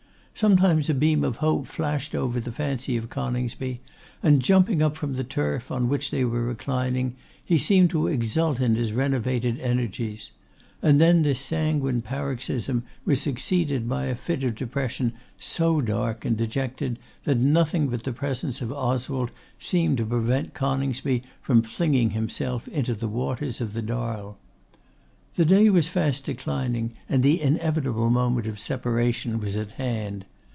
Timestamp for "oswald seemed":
18.73-19.97